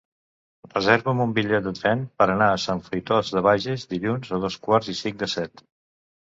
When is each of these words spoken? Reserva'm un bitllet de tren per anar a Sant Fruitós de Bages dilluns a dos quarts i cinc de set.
Reserva'm 0.69 1.19
un 1.25 1.35
bitllet 1.35 1.67
de 1.67 1.73
tren 1.79 2.01
per 2.21 2.27
anar 2.35 2.47
a 2.53 2.61
Sant 2.63 2.81
Fruitós 2.87 3.29
de 3.37 3.45
Bages 3.49 3.85
dilluns 3.93 4.33
a 4.39 4.41
dos 4.47 4.59
quarts 4.65 4.91
i 4.97 4.99
cinc 5.03 5.21
de 5.23 5.31
set. 5.37 5.65